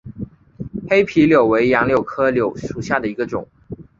[0.89, 3.47] 黑皮柳为杨柳科柳属下的一个种。